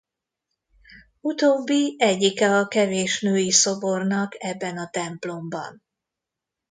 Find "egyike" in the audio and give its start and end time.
1.99-2.57